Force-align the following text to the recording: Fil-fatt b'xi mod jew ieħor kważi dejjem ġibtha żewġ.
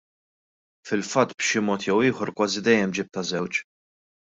Fil-fatt 0.91 1.35
b'xi 1.43 1.63
mod 1.67 1.85
jew 1.89 1.99
ieħor 2.09 2.33
kważi 2.41 2.65
dejjem 2.71 2.97
ġibtha 3.01 3.27
żewġ. 3.33 3.63